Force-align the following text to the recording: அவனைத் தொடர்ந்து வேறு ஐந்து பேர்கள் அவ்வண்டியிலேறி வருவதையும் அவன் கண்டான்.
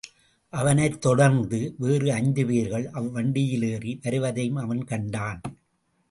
அவனைத் 0.53 1.01
தொடர்ந்து 1.01 1.75
வேறு 1.77 2.13
ஐந்து 2.13 2.45
பேர்கள் 2.45 2.85
அவ்வண்டியிலேறி 2.93 3.99
வருவதையும் 4.03 4.55
அவன் 4.55 4.83
கண்டான். 4.83 5.41